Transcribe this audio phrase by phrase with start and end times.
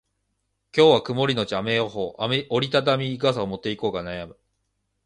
[0.75, 2.15] 今日は曇りのち雨予報。
[2.17, 4.35] 折り畳み傘を持っていこうか悩む。